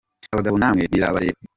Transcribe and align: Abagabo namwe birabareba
Abagabo 0.33 0.55
namwe 0.57 0.83
birabareba 0.91 1.39